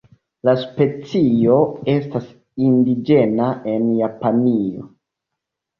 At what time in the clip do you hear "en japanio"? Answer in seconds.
3.77-4.93